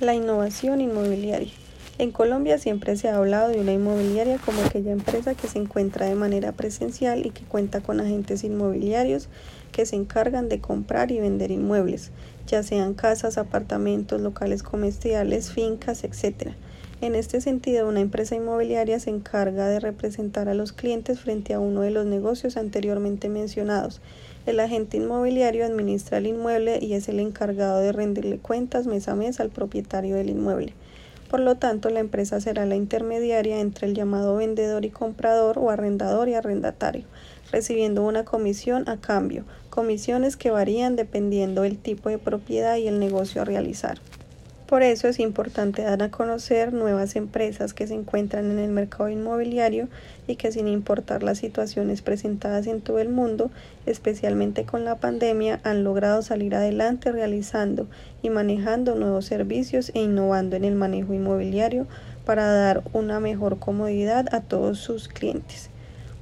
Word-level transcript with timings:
La 0.00 0.14
innovación 0.14 0.80
inmobiliaria. 0.80 1.50
En 1.98 2.12
Colombia 2.12 2.58
siempre 2.58 2.96
se 2.96 3.08
ha 3.08 3.16
hablado 3.16 3.48
de 3.48 3.60
una 3.60 3.72
inmobiliaria 3.72 4.38
como 4.38 4.62
aquella 4.62 4.92
empresa 4.92 5.34
que 5.34 5.48
se 5.48 5.58
encuentra 5.58 6.06
de 6.06 6.14
manera 6.14 6.52
presencial 6.52 7.26
y 7.26 7.30
que 7.30 7.42
cuenta 7.42 7.80
con 7.80 7.98
agentes 7.98 8.44
inmobiliarios 8.44 9.28
que 9.72 9.86
se 9.86 9.96
encargan 9.96 10.48
de 10.48 10.60
comprar 10.60 11.10
y 11.10 11.18
vender 11.18 11.50
inmuebles, 11.50 12.12
ya 12.46 12.62
sean 12.62 12.94
casas, 12.94 13.38
apartamentos, 13.38 14.20
locales 14.20 14.62
comerciales, 14.62 15.50
fincas, 15.50 16.04
etc. 16.04 16.52
En 17.00 17.16
este 17.16 17.40
sentido, 17.40 17.88
una 17.88 17.98
empresa 17.98 18.36
inmobiliaria 18.36 19.00
se 19.00 19.10
encarga 19.10 19.66
de 19.66 19.80
representar 19.80 20.48
a 20.48 20.54
los 20.54 20.72
clientes 20.72 21.18
frente 21.18 21.54
a 21.54 21.58
uno 21.58 21.80
de 21.80 21.90
los 21.90 22.06
negocios 22.06 22.56
anteriormente 22.56 23.28
mencionados 23.28 24.00
el 24.50 24.60
agente 24.60 24.96
inmobiliario 24.96 25.66
administra 25.66 26.18
el 26.18 26.26
inmueble 26.26 26.78
y 26.80 26.94
es 26.94 27.08
el 27.08 27.20
encargado 27.20 27.80
de 27.80 27.92
rendirle 27.92 28.38
cuentas 28.38 28.86
mes 28.86 29.08
a 29.08 29.14
mes 29.14 29.40
al 29.40 29.50
propietario 29.50 30.16
del 30.16 30.30
inmueble. 30.30 30.74
Por 31.30 31.40
lo 31.40 31.56
tanto, 31.56 31.90
la 31.90 32.00
empresa 32.00 32.40
será 32.40 32.64
la 32.64 32.74
intermediaria 32.74 33.60
entre 33.60 33.86
el 33.86 33.94
llamado 33.94 34.36
vendedor 34.36 34.86
y 34.86 34.90
comprador 34.90 35.58
o 35.58 35.70
arrendador 35.70 36.28
y 36.28 36.34
arrendatario, 36.34 37.04
recibiendo 37.52 38.02
una 38.02 38.24
comisión 38.24 38.88
a 38.88 38.96
cambio, 38.96 39.44
comisiones 39.68 40.38
que 40.38 40.50
varían 40.50 40.96
dependiendo 40.96 41.62
del 41.62 41.76
tipo 41.76 42.08
de 42.08 42.18
propiedad 42.18 42.76
y 42.76 42.88
el 42.88 42.98
negocio 42.98 43.42
a 43.42 43.44
realizar. 43.44 43.98
Por 44.68 44.82
eso 44.82 45.08
es 45.08 45.18
importante 45.18 45.80
dar 45.80 46.02
a 46.02 46.10
conocer 46.10 46.74
nuevas 46.74 47.16
empresas 47.16 47.72
que 47.72 47.86
se 47.86 47.94
encuentran 47.94 48.50
en 48.50 48.58
el 48.58 48.70
mercado 48.70 49.08
inmobiliario 49.08 49.88
y 50.26 50.36
que 50.36 50.52
sin 50.52 50.68
importar 50.68 51.22
las 51.22 51.38
situaciones 51.38 52.02
presentadas 52.02 52.66
en 52.66 52.82
todo 52.82 52.98
el 52.98 53.08
mundo, 53.08 53.50
especialmente 53.86 54.66
con 54.66 54.84
la 54.84 54.96
pandemia, 54.96 55.58
han 55.64 55.84
logrado 55.84 56.20
salir 56.20 56.54
adelante 56.54 57.10
realizando 57.10 57.86
y 58.20 58.28
manejando 58.28 58.94
nuevos 58.94 59.24
servicios 59.24 59.90
e 59.94 60.00
innovando 60.00 60.54
en 60.54 60.64
el 60.64 60.74
manejo 60.74 61.14
inmobiliario 61.14 61.86
para 62.26 62.44
dar 62.52 62.82
una 62.92 63.20
mejor 63.20 63.58
comodidad 63.58 64.26
a 64.34 64.42
todos 64.42 64.80
sus 64.80 65.08
clientes. 65.08 65.70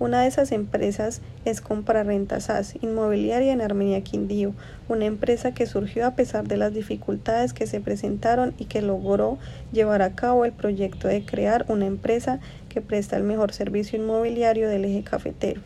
Una 0.00 0.22
de 0.22 0.26
esas 0.26 0.50
empresas 0.50 1.20
es 1.44 1.60
Compraventa 1.60 2.40
SAS, 2.40 2.74
inmobiliaria 2.82 3.52
en 3.52 3.60
Armenia 3.60 4.02
Quindío, 4.02 4.52
una 4.88 5.04
empresa 5.04 5.54
que 5.54 5.66
surgió 5.66 6.04
a 6.04 6.16
pesar 6.16 6.48
de 6.48 6.56
las 6.56 6.74
dificultades 6.74 7.52
que 7.52 7.68
se 7.68 7.80
presentaron 7.80 8.54
y 8.58 8.64
que 8.64 8.82
logró 8.82 9.38
llevar 9.72 10.02
a 10.02 10.16
cabo 10.16 10.44
el 10.44 10.52
proyecto 10.52 11.06
de 11.06 11.24
crear 11.24 11.64
una 11.68 11.86
empresa 11.86 12.40
que 12.68 12.80
presta 12.80 13.16
el 13.16 13.22
mejor 13.22 13.52
servicio 13.52 13.96
inmobiliario 13.98 14.68
del 14.68 14.84
eje 14.84 15.04
cafetero. 15.04 15.60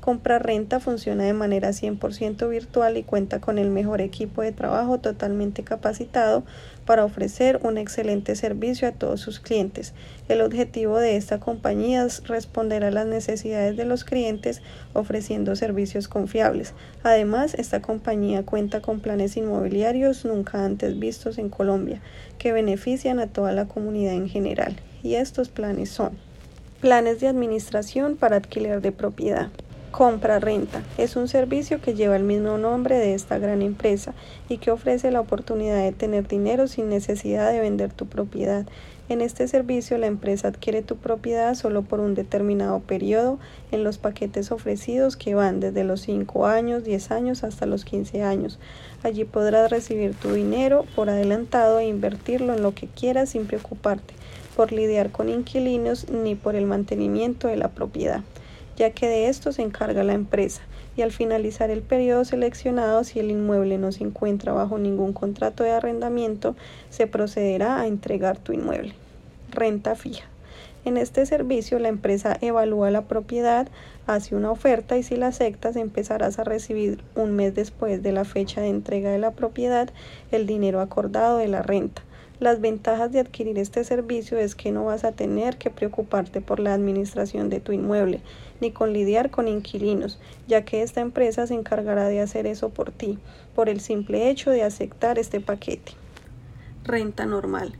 Compra-renta 0.00 0.80
funciona 0.80 1.24
de 1.24 1.34
manera 1.34 1.70
100% 1.70 2.48
virtual 2.48 2.96
y 2.96 3.02
cuenta 3.02 3.40
con 3.40 3.58
el 3.58 3.70
mejor 3.70 4.00
equipo 4.00 4.40
de 4.40 4.52
trabajo 4.52 4.98
totalmente 4.98 5.62
capacitado 5.62 6.42
para 6.86 7.04
ofrecer 7.04 7.60
un 7.62 7.76
excelente 7.76 8.34
servicio 8.34 8.88
a 8.88 8.92
todos 8.92 9.20
sus 9.20 9.40
clientes. 9.40 9.92
El 10.28 10.40
objetivo 10.40 10.98
de 10.98 11.16
esta 11.16 11.38
compañía 11.38 12.04
es 12.04 12.26
responder 12.26 12.82
a 12.82 12.90
las 12.90 13.06
necesidades 13.06 13.76
de 13.76 13.84
los 13.84 14.04
clientes 14.04 14.62
ofreciendo 14.94 15.54
servicios 15.54 16.08
confiables. 16.08 16.72
Además, 17.02 17.54
esta 17.54 17.82
compañía 17.82 18.42
cuenta 18.42 18.80
con 18.80 19.00
planes 19.00 19.36
inmobiliarios 19.36 20.24
nunca 20.24 20.64
antes 20.64 20.98
vistos 20.98 21.36
en 21.36 21.50
Colombia 21.50 22.00
que 22.38 22.52
benefician 22.52 23.20
a 23.20 23.26
toda 23.26 23.52
la 23.52 23.66
comunidad 23.68 24.14
en 24.14 24.28
general. 24.30 24.76
Y 25.02 25.16
estos 25.16 25.50
planes 25.50 25.90
son 25.90 26.18
planes 26.80 27.20
de 27.20 27.28
administración 27.28 28.16
para 28.16 28.36
alquiler 28.36 28.80
de 28.80 28.92
propiedad. 28.92 29.50
Compra-renta 29.90 30.84
es 30.98 31.16
un 31.16 31.26
servicio 31.26 31.80
que 31.80 31.94
lleva 31.94 32.14
el 32.14 32.22
mismo 32.22 32.58
nombre 32.58 32.96
de 32.96 33.12
esta 33.12 33.38
gran 33.38 33.60
empresa 33.60 34.14
y 34.48 34.58
que 34.58 34.70
ofrece 34.70 35.10
la 35.10 35.20
oportunidad 35.20 35.82
de 35.82 35.90
tener 35.90 36.28
dinero 36.28 36.68
sin 36.68 36.88
necesidad 36.88 37.50
de 37.50 37.58
vender 37.58 37.92
tu 37.92 38.06
propiedad. 38.06 38.66
En 39.08 39.20
este 39.20 39.48
servicio 39.48 39.98
la 39.98 40.06
empresa 40.06 40.46
adquiere 40.46 40.82
tu 40.82 40.96
propiedad 40.96 41.56
solo 41.56 41.82
por 41.82 41.98
un 41.98 42.14
determinado 42.14 42.78
periodo 42.78 43.40
en 43.72 43.82
los 43.82 43.98
paquetes 43.98 44.52
ofrecidos 44.52 45.16
que 45.16 45.34
van 45.34 45.58
desde 45.58 45.82
los 45.82 46.02
5 46.02 46.46
años, 46.46 46.84
10 46.84 47.10
años 47.10 47.42
hasta 47.42 47.66
los 47.66 47.84
15 47.84 48.22
años. 48.22 48.60
Allí 49.02 49.24
podrás 49.24 49.72
recibir 49.72 50.14
tu 50.14 50.32
dinero 50.32 50.86
por 50.94 51.10
adelantado 51.10 51.80
e 51.80 51.88
invertirlo 51.88 52.54
en 52.54 52.62
lo 52.62 52.76
que 52.76 52.86
quieras 52.86 53.30
sin 53.30 53.46
preocuparte 53.46 54.14
por 54.54 54.70
lidiar 54.70 55.10
con 55.10 55.28
inquilinos 55.28 56.08
ni 56.10 56.36
por 56.36 56.54
el 56.54 56.66
mantenimiento 56.66 57.48
de 57.48 57.56
la 57.56 57.70
propiedad 57.70 58.22
ya 58.80 58.92
que 58.92 59.08
de 59.08 59.28
esto 59.28 59.52
se 59.52 59.60
encarga 59.60 60.02
la 60.04 60.14
empresa, 60.14 60.62
y 60.96 61.02
al 61.02 61.12
finalizar 61.12 61.68
el 61.68 61.82
periodo 61.82 62.24
seleccionado, 62.24 63.04
si 63.04 63.20
el 63.20 63.30
inmueble 63.30 63.76
no 63.76 63.92
se 63.92 64.04
encuentra 64.04 64.54
bajo 64.54 64.78
ningún 64.78 65.12
contrato 65.12 65.64
de 65.64 65.72
arrendamiento, 65.72 66.56
se 66.88 67.06
procederá 67.06 67.78
a 67.78 67.86
entregar 67.86 68.38
tu 68.38 68.54
inmueble. 68.54 68.94
Renta 69.50 69.96
fija. 69.96 70.24
En 70.86 70.96
este 70.96 71.26
servicio 71.26 71.78
la 71.78 71.88
empresa 71.88 72.38
evalúa 72.40 72.90
la 72.90 73.02
propiedad, 73.02 73.68
hace 74.06 74.34
una 74.34 74.50
oferta 74.50 74.96
y 74.96 75.02
si 75.02 75.14
la 75.14 75.26
aceptas 75.26 75.76
empezarás 75.76 76.38
a 76.38 76.44
recibir 76.44 77.04
un 77.14 77.32
mes 77.32 77.54
después 77.54 78.02
de 78.02 78.12
la 78.12 78.24
fecha 78.24 78.62
de 78.62 78.68
entrega 78.68 79.10
de 79.10 79.18
la 79.18 79.32
propiedad 79.32 79.90
el 80.30 80.46
dinero 80.46 80.80
acordado 80.80 81.36
de 81.36 81.48
la 81.48 81.60
renta. 81.60 82.00
Las 82.40 82.62
ventajas 82.62 83.12
de 83.12 83.20
adquirir 83.20 83.58
este 83.58 83.84
servicio 83.84 84.38
es 84.38 84.54
que 84.54 84.72
no 84.72 84.86
vas 84.86 85.04
a 85.04 85.12
tener 85.12 85.58
que 85.58 85.68
preocuparte 85.68 86.40
por 86.40 86.58
la 86.58 86.72
administración 86.72 87.50
de 87.50 87.60
tu 87.60 87.72
inmueble, 87.72 88.22
ni 88.62 88.70
con 88.70 88.94
lidiar 88.94 89.30
con 89.30 89.46
inquilinos, 89.46 90.18
ya 90.48 90.64
que 90.64 90.80
esta 90.82 91.02
empresa 91.02 91.46
se 91.46 91.52
encargará 91.52 92.08
de 92.08 92.22
hacer 92.22 92.46
eso 92.46 92.70
por 92.70 92.92
ti, 92.92 93.18
por 93.54 93.68
el 93.68 93.80
simple 93.80 94.30
hecho 94.30 94.50
de 94.50 94.62
aceptar 94.62 95.18
este 95.18 95.40
paquete. 95.40 95.92
Renta 96.82 97.26
normal. 97.26 97.74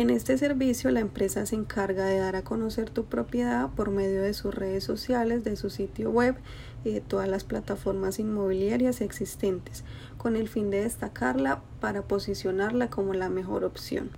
En 0.00 0.08
este 0.08 0.38
servicio 0.38 0.90
la 0.90 1.00
empresa 1.00 1.44
se 1.44 1.56
encarga 1.56 2.06
de 2.06 2.16
dar 2.16 2.34
a 2.34 2.42
conocer 2.42 2.88
tu 2.88 3.04
propiedad 3.04 3.68
por 3.68 3.90
medio 3.90 4.22
de 4.22 4.32
sus 4.32 4.54
redes 4.54 4.82
sociales, 4.82 5.44
de 5.44 5.56
su 5.56 5.68
sitio 5.68 6.10
web 6.10 6.36
y 6.84 6.92
de 6.92 7.02
todas 7.02 7.28
las 7.28 7.44
plataformas 7.44 8.18
inmobiliarias 8.18 9.02
existentes, 9.02 9.84
con 10.16 10.36
el 10.36 10.48
fin 10.48 10.70
de 10.70 10.84
destacarla 10.84 11.60
para 11.80 12.00
posicionarla 12.00 12.88
como 12.88 13.12
la 13.12 13.28
mejor 13.28 13.62
opción. 13.62 14.08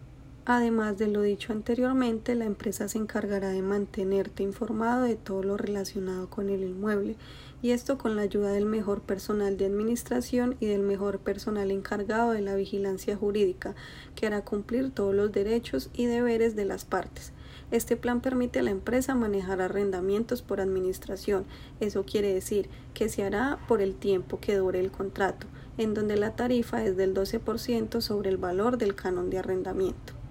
Además 0.45 0.99
de 0.99 1.07
lo 1.07 1.23
dicho 1.23 1.53
anteriormente, 1.53 2.35
la 2.35 2.47
empresa 2.47 2.89
se 2.89 2.99
encargará 2.99 3.51
de 3.51 3.63
mantenerte 3.63 4.43
informado 4.43 5.05
de 5.05 5.15
todo 5.15 5.45
lo 5.45 5.57
relacionado 5.57 6.29
con 6.31 6.51
el 6.51 6.65
inmueble 6.65 7.15
y 7.63 7.71
esto 7.71 7.97
con 7.97 8.17
la 8.17 8.23
ayuda 8.23 8.51
del 8.51 8.67
mejor 8.67 9.03
personal 9.03 9.57
de 9.57 9.67
administración 9.67 10.57
y 10.59 10.67
del 10.67 10.83
mejor 10.83 11.21
personal 11.21 11.71
encargado 11.71 12.33
de 12.33 12.41
la 12.41 12.57
vigilancia 12.57 13.17
jurídica, 13.17 13.77
que 14.17 14.27
hará 14.27 14.45
cumplir 14.45 14.91
todos 14.91 15.15
los 15.15 15.31
derechos 15.31 15.91
y 15.95 16.07
deberes 16.07 16.57
de 16.57 16.65
las 16.65 16.85
partes. 16.85 17.33
Este 17.71 17.97
plan 17.97 18.21
permite 18.21 18.59
a 18.59 18.63
la 18.65 18.71
empresa 18.71 19.15
manejar 19.15 19.61
arrendamientos 19.61 20.43
por 20.43 20.61
administración. 20.61 21.45
Eso 21.79 22.05
quiere 22.05 22.35
decir 22.35 22.69
que 22.95 23.09
se 23.09 23.23
hará 23.23 23.61
por 23.69 23.81
el 23.81 23.95
tiempo 23.95 24.41
que 24.41 24.57
dure 24.57 24.81
el 24.81 24.91
contrato, 24.91 25.47
en 25.79 25.95
donde 25.95 26.17
la 26.17 26.35
tarifa 26.35 26.85
es 26.85 26.97
del 26.97 27.15
12% 27.15 28.01
sobre 28.01 28.29
el 28.29 28.39
valor 28.39 28.77
del 28.77 28.97
canon 28.97 29.31
de 29.31 29.39
arrendamiento. 29.39 30.22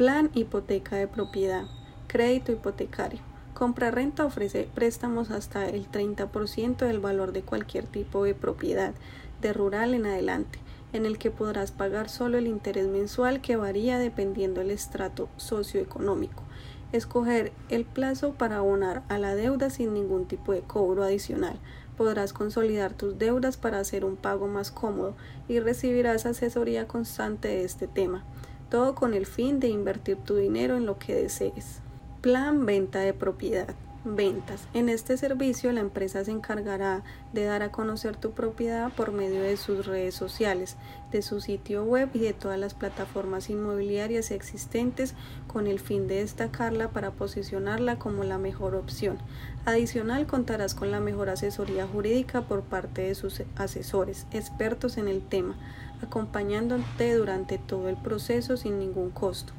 Plan 0.00 0.30
hipoteca 0.32 0.96
de 0.96 1.06
propiedad. 1.06 1.66
Crédito 2.06 2.52
hipotecario. 2.52 3.20
Compra-renta 3.52 4.24
ofrece 4.24 4.66
préstamos 4.74 5.30
hasta 5.30 5.68
el 5.68 5.90
30% 5.90 6.78
del 6.86 7.00
valor 7.00 7.32
de 7.32 7.42
cualquier 7.42 7.84
tipo 7.84 8.24
de 8.24 8.34
propiedad, 8.34 8.94
de 9.42 9.52
rural 9.52 9.92
en 9.92 10.06
adelante, 10.06 10.58
en 10.94 11.04
el 11.04 11.18
que 11.18 11.30
podrás 11.30 11.70
pagar 11.70 12.08
solo 12.08 12.38
el 12.38 12.46
interés 12.46 12.86
mensual 12.86 13.42
que 13.42 13.56
varía 13.56 13.98
dependiendo 13.98 14.60
del 14.60 14.70
estrato 14.70 15.28
socioeconómico. 15.36 16.44
Escoger 16.92 17.52
el 17.68 17.84
plazo 17.84 18.32
para 18.32 18.56
abonar 18.56 19.02
a 19.10 19.18
la 19.18 19.34
deuda 19.34 19.68
sin 19.68 19.92
ningún 19.92 20.24
tipo 20.24 20.54
de 20.54 20.62
cobro 20.62 21.04
adicional. 21.04 21.58
Podrás 21.98 22.32
consolidar 22.32 22.94
tus 22.94 23.18
deudas 23.18 23.58
para 23.58 23.80
hacer 23.80 24.06
un 24.06 24.16
pago 24.16 24.46
más 24.46 24.70
cómodo 24.70 25.14
y 25.46 25.60
recibirás 25.60 26.24
asesoría 26.24 26.88
constante 26.88 27.48
de 27.48 27.64
este 27.64 27.86
tema, 27.86 28.24
todo 28.70 28.94
con 28.94 29.12
el 29.12 29.26
fin 29.26 29.60
de 29.60 29.68
invertir 29.68 30.16
tu 30.16 30.36
dinero 30.36 30.76
en 30.76 30.86
lo 30.86 30.98
que 30.98 31.14
desees. 31.14 31.80
Plan 32.20 32.64
venta 32.64 33.00
de 33.00 33.12
propiedad. 33.12 33.74
Ventas. 34.02 34.66
En 34.72 34.88
este 34.88 35.18
servicio 35.18 35.70
la 35.72 35.80
empresa 35.80 36.24
se 36.24 36.30
encargará 36.30 37.02
de 37.34 37.44
dar 37.44 37.62
a 37.62 37.70
conocer 37.70 38.16
tu 38.16 38.30
propiedad 38.30 38.90
por 38.90 39.12
medio 39.12 39.42
de 39.42 39.58
sus 39.58 39.84
redes 39.84 40.14
sociales, 40.14 40.76
de 41.12 41.20
su 41.20 41.42
sitio 41.42 41.84
web 41.84 42.08
y 42.14 42.20
de 42.20 42.32
todas 42.32 42.58
las 42.58 42.72
plataformas 42.72 43.50
inmobiliarias 43.50 44.30
existentes 44.30 45.14
con 45.46 45.66
el 45.66 45.80
fin 45.80 46.08
de 46.08 46.16
destacarla 46.16 46.88
para 46.88 47.10
posicionarla 47.10 47.98
como 47.98 48.24
la 48.24 48.38
mejor 48.38 48.74
opción. 48.74 49.18
Adicional 49.66 50.26
contarás 50.26 50.74
con 50.74 50.90
la 50.90 51.00
mejor 51.00 51.28
asesoría 51.28 51.86
jurídica 51.86 52.40
por 52.40 52.62
parte 52.62 53.02
de 53.02 53.14
sus 53.14 53.42
asesores, 53.56 54.26
expertos 54.30 54.96
en 54.96 55.08
el 55.08 55.20
tema, 55.20 55.56
acompañándote 56.02 57.14
durante 57.16 57.58
todo 57.58 57.90
el 57.90 57.96
proceso 57.96 58.56
sin 58.56 58.78
ningún 58.78 59.10
costo 59.10 59.52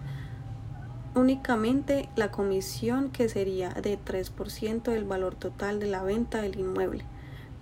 únicamente 1.15 2.09
la 2.15 2.31
comisión 2.31 3.09
que 3.09 3.29
sería 3.29 3.69
de 3.69 3.97
3% 3.97 4.83
del 4.83 5.03
valor 5.03 5.35
total 5.35 5.79
de 5.79 5.87
la 5.87 6.03
venta 6.03 6.41
del 6.41 6.59
inmueble. 6.59 7.03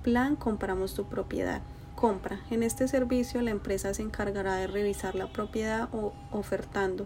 Plan 0.03 0.35
Compramos 0.35 0.93
tu 0.93 1.05
propiedad. 1.05 1.61
compra. 1.95 2.39
En 2.49 2.63
este 2.63 2.87
servicio 2.87 3.41
la 3.41 3.51
empresa 3.51 3.93
se 3.93 4.01
encargará 4.01 4.55
de 4.55 4.67
revisar 4.67 5.15
la 5.15 5.27
propiedad 5.27 5.89
o 5.93 6.13
ofertando, 6.31 7.05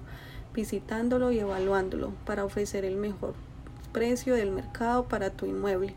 visitándolo 0.54 1.32
y 1.32 1.40
evaluándolo 1.40 2.14
para 2.26 2.46
ofrecer 2.46 2.86
el 2.86 2.96
mejor 2.96 3.34
precio 3.92 4.36
del 4.36 4.52
mercado 4.52 5.06
para 5.06 5.32
tu 5.32 5.46
inmueble. 5.46 5.92